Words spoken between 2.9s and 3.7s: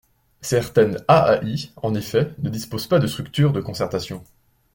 de structures de